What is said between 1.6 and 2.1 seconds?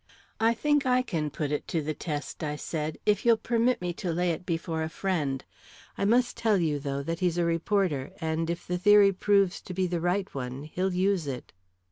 to the